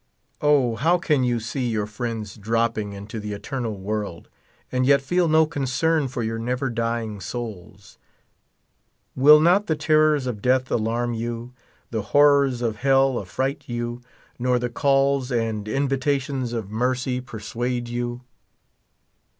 O, 0.41 0.77
how 0.77 0.97
can 0.97 1.21
j^ou 1.21 1.39
see 1.39 1.69
your 1.69 1.85
friends 1.85 2.35
dropping 2.35 2.93
into 2.93 3.19
the 3.19 3.33
eternal 3.33 3.77
world, 3.77 4.29
and 4.71 4.83
yet 4.83 4.99
feel 4.99 5.27
no 5.27 5.45
concern 5.45 6.07
for 6.07 6.23
your 6.23 6.39
never 6.39 6.71
dying 6.71 7.19
souls? 7.21 7.99
Will 9.15 9.39
not 9.39 9.67
the 9.67 9.75
terrors 9.75 10.25
of 10.25 10.41
death 10.41 10.71
alarm 10.71 11.13
you, 11.13 11.53
the 11.91 12.01
horrors 12.01 12.63
of 12.63 12.77
hell 12.77 13.19
af 13.19 13.27
fright 13.27 13.65
you, 13.69 14.01
nor 14.39 14.57
the 14.57 14.69
calls 14.71 15.31
and 15.31 15.67
invitations 15.67 16.51
of 16.51 16.71
mercy 16.71 17.21
per 17.21 17.37
42 17.37 17.39
suade 17.39 17.87
you? 17.87 18.21